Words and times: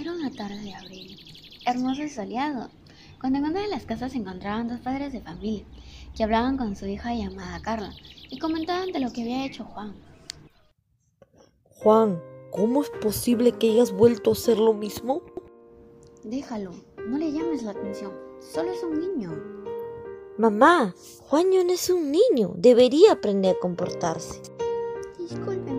Era 0.00 0.12
una 0.12 0.30
tarde 0.30 0.58
de 0.62 0.74
abril, 0.74 1.18
hermoso 1.66 2.02
y 2.02 2.08
soleado, 2.08 2.70
cuando 3.20 3.38
en 3.38 3.44
una 3.44 3.60
de 3.60 3.68
las 3.68 3.84
casas 3.84 4.12
se 4.12 4.18
encontraban 4.18 4.66
dos 4.66 4.80
padres 4.80 5.12
de 5.12 5.20
familia 5.20 5.66
que 6.16 6.24
hablaban 6.24 6.56
con 6.56 6.74
su 6.74 6.86
hija 6.86 7.12
llamada 7.12 7.60
Carla 7.60 7.92
y 8.30 8.38
comentaban 8.38 8.92
de 8.92 9.00
lo 9.00 9.12
que 9.12 9.20
había 9.20 9.44
hecho 9.44 9.64
Juan. 9.64 9.94
Juan, 11.68 12.18
¿cómo 12.50 12.80
es 12.80 12.88
posible 12.88 13.52
que 13.52 13.72
hayas 13.72 13.92
vuelto 13.92 14.30
a 14.30 14.32
hacer 14.32 14.58
lo 14.58 14.72
mismo? 14.72 15.20
Déjalo, 16.24 16.72
no 17.06 17.18
le 17.18 17.30
llames 17.30 17.62
la 17.62 17.72
atención, 17.72 18.12
solo 18.40 18.72
es 18.72 18.82
un 18.82 19.00
niño. 19.00 19.38
Mamá, 20.38 20.94
Juan 21.28 21.50
no 21.50 21.72
es 21.74 21.90
un 21.90 22.10
niño, 22.10 22.54
debería 22.56 23.12
aprender 23.12 23.54
a 23.54 23.60
comportarse. 23.60 24.40
Discúlpeme, 25.18 25.69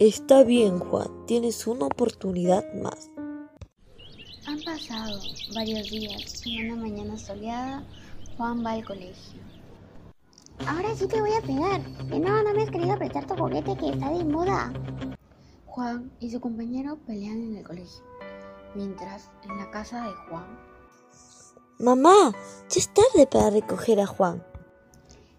Está 0.00 0.44
bien, 0.44 0.78
Juan, 0.78 1.26
tienes 1.26 1.66
una 1.66 1.84
oportunidad 1.84 2.64
más. 2.72 3.10
Han 4.46 4.58
pasado 4.62 5.20
varios 5.54 5.90
días 5.90 6.40
y 6.46 6.64
una 6.64 6.76
mañana 6.76 7.18
soleada, 7.18 7.84
Juan 8.34 8.64
va 8.64 8.72
al 8.72 8.84
colegio. 8.86 9.42
Ahora 10.66 10.96
sí 10.96 11.06
te 11.06 11.20
voy 11.20 11.34
a 11.34 11.42
pegar. 11.42 11.82
Que 12.08 12.18
no, 12.18 12.42
no 12.42 12.54
me 12.54 12.62
has 12.62 12.70
querido 12.70 12.96
prestar 12.96 13.26
tu 13.26 13.34
juguete 13.34 13.76
que 13.76 13.90
está 13.90 14.10
de 14.10 14.24
moda. 14.24 14.72
Juan 15.66 16.10
y 16.18 16.30
su 16.30 16.40
compañero 16.40 16.96
pelean 17.06 17.42
en 17.42 17.56
el 17.56 17.62
colegio, 17.62 18.02
mientras 18.74 19.28
en 19.42 19.54
la 19.58 19.70
casa 19.70 20.06
de 20.06 20.14
Juan. 20.30 20.46
Mamá, 21.78 22.32
ya 22.70 22.80
es 22.80 22.88
tarde 22.94 23.26
para 23.30 23.50
recoger 23.50 24.00
a 24.00 24.06
Juan. 24.06 24.42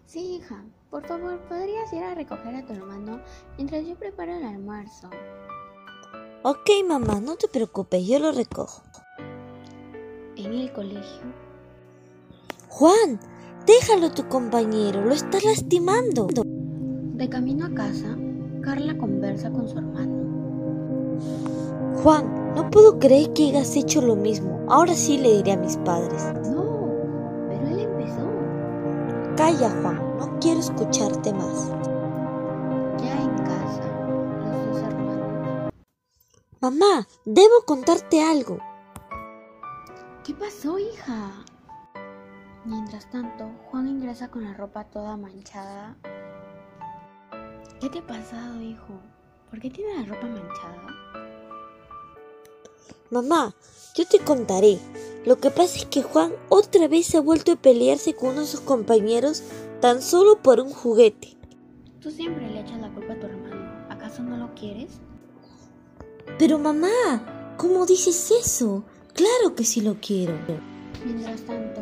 Sí, 0.06 0.36
hija, 0.36 0.64
por 0.92 1.08
favor, 1.08 1.40
¿podrías 1.48 1.92
ir 1.94 2.04
a 2.04 2.14
recoger 2.14 2.54
a 2.54 2.66
tu 2.66 2.74
hermano 2.74 3.22
mientras 3.58 3.86
yo 3.88 3.96
preparo 3.96 4.36
el 4.36 4.44
almuerzo? 4.44 5.10
Ok, 6.44 6.70
mamá, 6.86 7.22
no 7.22 7.38
te 7.38 7.48
preocupes, 7.48 8.06
yo 8.06 8.20
lo 8.20 8.34
recojo. 8.34 8.84
En 10.36 10.54
el 10.54 10.72
colegio, 10.74 11.22
Juan, 12.68 13.20
déjalo 13.66 14.08
a 14.08 14.14
tu 14.14 14.28
compañero, 14.28 15.04
lo 15.06 15.14
estás 15.14 15.44
lastimando. 15.46 16.28
de 16.28 17.30
camino 17.30 17.66
a 17.68 17.74
casa, 17.74 18.18
Carla 18.62 18.98
conversa 18.98 19.50
con 19.52 19.70
su 19.70 19.78
hermano. 19.78 20.22
Juan, 22.04 22.54
no 22.56 22.70
puedo 22.70 23.00
creer 23.00 23.32
que 23.34 23.50
hayas 23.50 23.76
hecho 23.76 24.02
lo 24.02 24.16
mismo. 24.16 24.60
Ahora 24.68 24.94
sí 24.96 25.18
le 25.18 25.38
diré 25.38 25.52
a 25.54 25.58
mis 25.58 25.78
padres. 25.78 26.24
No, 26.52 26.90
pero 27.48 27.68
él 27.68 27.80
empezó. 27.80 28.28
Calla, 29.38 29.70
Juan, 29.82 30.18
no 30.18 30.31
quiero 30.42 30.60
escucharte 30.60 31.32
más. 31.34 31.70
Ya 33.00 33.22
en 33.22 33.38
casa, 33.38 33.84
los 34.44 34.66
dos 34.66 34.84
hermanos. 34.84 35.74
Mamá, 36.60 37.08
debo 37.26 37.62
contarte 37.66 38.24
algo. 38.24 38.58
¿Qué 40.24 40.34
pasó, 40.34 40.80
hija? 40.80 41.32
Mientras 42.66 43.10
tanto, 43.12 43.52
Juan 43.70 43.88
ingresa 43.88 44.30
con 44.30 44.44
la 44.44 44.54
ropa 44.54 44.84
toda 44.86 45.16
manchada. 45.16 45.96
¿Qué 47.80 47.90
te 47.90 48.00
ha 48.00 48.08
pasado, 48.08 48.62
hijo? 48.62 49.00
¿Por 49.50 49.60
qué 49.60 49.70
tiene 49.70 50.00
la 50.00 50.06
ropa 50.06 50.28
manchada? 50.28 50.88
Mamá, 53.12 53.54
yo 53.96 54.06
te 54.08 54.20
contaré. 54.20 54.80
Lo 55.26 55.38
que 55.40 55.52
pasa 55.52 55.78
es 55.78 55.86
que 55.86 56.02
Juan 56.02 56.34
otra 56.50 56.88
vez 56.88 57.14
ha 57.14 57.22
vuelto 57.22 57.52
a 57.52 57.56
pelearse 57.56 58.16
con 58.16 58.30
uno 58.30 58.42
de 58.42 58.48
sus 58.48 58.62
compañeros 58.62 59.44
tan 59.82 60.02
solo 60.02 60.42
por 60.42 60.60
un 60.60 60.70
juguete. 60.70 61.36
Tú 62.00 62.12
siempre 62.12 62.48
le 62.50 62.62
echas 62.62 62.80
la 62.80 62.94
culpa 62.94 63.14
a 63.14 63.20
tu 63.20 63.26
hermano. 63.26 63.86
¿Acaso 63.90 64.22
no 64.22 64.38
lo 64.38 64.54
quieres? 64.54 65.00
Pero 66.38 66.60
mamá, 66.60 67.56
¿cómo 67.58 67.86
dices 67.86 68.32
eso? 68.32 68.84
Claro 69.14 69.56
que 69.56 69.66
sí 69.66 69.82
lo 69.82 69.96
quiero. 70.00 70.34
Mientras 71.04 71.42
tanto, 71.42 71.82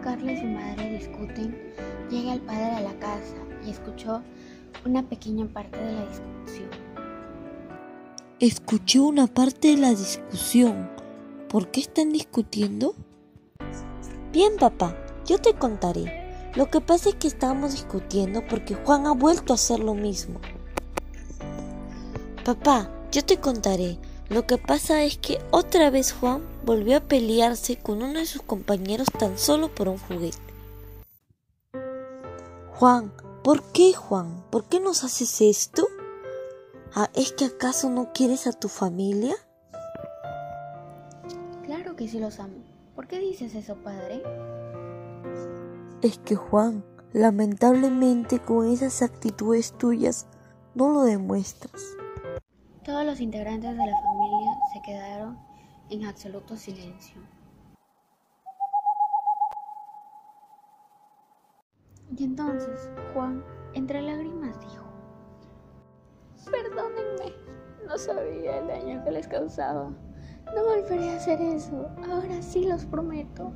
Carla 0.00 0.32
y 0.32 0.38
su 0.38 0.46
madre 0.46 0.96
discuten. 0.96 1.74
Llega 2.08 2.34
el 2.34 2.40
padre 2.40 2.76
a 2.76 2.80
la 2.80 2.98
casa 3.00 3.36
y 3.66 3.70
escuchó 3.70 4.22
una 4.86 5.02
pequeña 5.08 5.46
parte 5.46 5.76
de 5.76 5.92
la 5.92 6.06
discusión. 6.06 6.70
Escuché 8.38 9.00
una 9.00 9.26
parte 9.26 9.68
de 9.68 9.76
la 9.78 9.90
discusión. 9.90 10.88
¿Por 11.48 11.70
qué 11.70 11.80
están 11.80 12.12
discutiendo? 12.12 12.94
Bien, 14.32 14.56
papá, 14.56 14.96
yo 15.26 15.38
te 15.38 15.54
contaré. 15.54 16.23
Lo 16.56 16.70
que 16.70 16.80
pasa 16.80 17.08
es 17.08 17.14
que 17.16 17.26
estábamos 17.26 17.72
discutiendo 17.72 18.46
porque 18.46 18.74
Juan 18.74 19.06
ha 19.06 19.12
vuelto 19.12 19.52
a 19.52 19.56
hacer 19.56 19.80
lo 19.80 19.94
mismo. 19.94 20.40
Papá, 22.44 22.90
yo 23.10 23.24
te 23.24 23.38
contaré. 23.38 23.98
Lo 24.28 24.46
que 24.46 24.56
pasa 24.56 25.02
es 25.02 25.18
que 25.18 25.38
otra 25.50 25.90
vez 25.90 26.12
Juan 26.12 26.42
volvió 26.64 26.96
a 26.96 27.00
pelearse 27.00 27.76
con 27.76 28.02
uno 28.02 28.20
de 28.20 28.26
sus 28.26 28.42
compañeros 28.42 29.08
tan 29.18 29.38
solo 29.38 29.74
por 29.74 29.88
un 29.88 29.98
juguete. 29.98 30.38
Juan, 32.74 33.12
¿por 33.42 33.62
qué 33.72 33.92
Juan? 33.92 34.44
¿Por 34.50 34.64
qué 34.64 34.80
nos 34.80 35.04
haces 35.04 35.40
esto? 35.40 35.88
Ah, 36.94 37.10
¿Es 37.14 37.32
que 37.32 37.46
acaso 37.46 37.90
no 37.90 38.12
quieres 38.12 38.46
a 38.46 38.52
tu 38.52 38.68
familia? 38.68 39.34
Claro 41.64 41.96
que 41.96 42.08
sí 42.08 42.20
los 42.20 42.38
amo. 42.38 42.62
¿Por 42.94 43.08
qué 43.08 43.18
dices 43.18 43.54
eso, 43.54 43.74
padre? 43.76 44.22
Es 46.04 46.18
que 46.18 46.34
Juan, 46.34 46.84
lamentablemente 47.14 48.38
con 48.38 48.68
esas 48.68 49.00
actitudes 49.00 49.72
tuyas 49.72 50.26
no 50.74 50.90
lo 50.90 51.02
demuestras. 51.04 51.82
Todos 52.84 53.06
los 53.06 53.20
integrantes 53.20 53.70
de 53.70 53.86
la 53.86 53.96
familia 54.02 54.52
se 54.74 54.82
quedaron 54.82 55.38
en 55.88 56.04
absoluto 56.04 56.58
silencio. 56.58 57.22
Y 62.14 62.24
entonces 62.24 62.90
Juan, 63.14 63.42
entre 63.72 64.02
lágrimas, 64.02 64.60
dijo, 64.60 64.84
Perdónenme, 66.50 67.32
no 67.88 67.96
sabía 67.96 68.58
el 68.58 68.66
daño 68.66 69.02
que 69.04 69.10
les 69.10 69.26
causaba. 69.26 69.88
No 70.54 70.64
volveré 70.66 71.12
a 71.12 71.16
hacer 71.16 71.40
eso, 71.40 71.88
ahora 72.06 72.42
sí 72.42 72.66
los 72.66 72.84
prometo. 72.84 73.54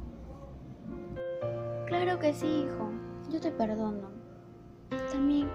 Claro 1.88 2.18
que 2.18 2.34
sí, 2.34 2.46
hijo, 2.66 2.90
yo 3.30 3.40
te 3.40 3.50
perdono. 3.50 4.10
También 5.10 5.48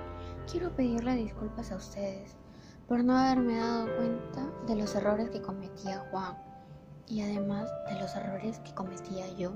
quiero 0.51 0.75
pedirle 0.75 1.15
disculpas 1.15 1.71
a 1.71 1.75
ustedes 1.75 2.35
por 2.87 3.03
no 3.03 3.15
haberme 3.15 3.57
dado 3.57 3.85
cuenta 3.95 4.51
de 4.65 4.75
los 4.75 4.95
errores 4.95 5.29
que 5.29 5.43
cometía 5.43 6.07
Juan 6.09 6.35
y 7.07 7.21
además 7.21 7.69
de 7.87 7.99
los 7.99 8.15
errores 8.15 8.59
que 8.61 8.73
cometía 8.73 9.27
yo. 9.37 9.51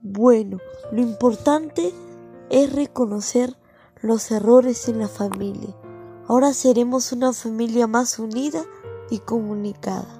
Bueno, 0.00 0.58
lo 0.90 1.00
importante 1.00 1.92
es 2.50 2.72
reconocer 2.72 3.56
los 4.02 4.32
errores 4.32 4.88
en 4.88 4.98
la 4.98 5.08
familia. 5.08 5.76
Ahora 6.26 6.52
seremos 6.54 7.12
una 7.12 7.32
familia 7.32 7.86
más 7.86 8.18
unida 8.18 8.64
y 9.10 9.20
comunicada. 9.20 10.19